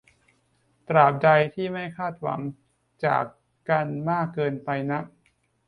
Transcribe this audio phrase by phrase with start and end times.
[0.87, 2.41] ตราบใดที่ไม่คาดหวัง
[3.05, 3.23] จาก
[3.69, 5.03] กันมากเกินไปนัก